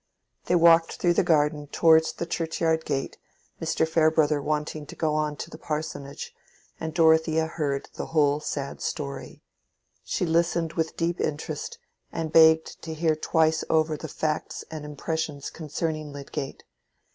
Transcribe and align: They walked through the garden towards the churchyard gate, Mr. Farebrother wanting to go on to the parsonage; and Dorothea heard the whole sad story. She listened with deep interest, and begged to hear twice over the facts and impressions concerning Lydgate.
They 0.45 0.55
walked 0.55 0.93
through 0.95 1.13
the 1.13 1.23
garden 1.23 1.67
towards 1.67 2.13
the 2.13 2.25
churchyard 2.25 2.85
gate, 2.85 3.19
Mr. 3.61 3.87
Farebrother 3.87 4.41
wanting 4.41 4.87
to 4.87 4.95
go 4.95 5.13
on 5.13 5.35
to 5.35 5.51
the 5.51 5.59
parsonage; 5.59 6.33
and 6.79 6.91
Dorothea 6.91 7.45
heard 7.45 7.87
the 7.93 8.07
whole 8.07 8.39
sad 8.39 8.81
story. 8.81 9.43
She 10.03 10.25
listened 10.25 10.73
with 10.73 10.97
deep 10.97 11.19
interest, 11.21 11.77
and 12.11 12.33
begged 12.33 12.81
to 12.81 12.95
hear 12.95 13.15
twice 13.15 13.63
over 13.69 13.95
the 13.95 14.07
facts 14.07 14.65
and 14.71 14.85
impressions 14.85 15.51
concerning 15.51 16.11
Lydgate. 16.11 16.63